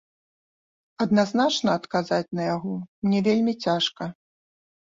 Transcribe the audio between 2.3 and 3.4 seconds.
на яго мне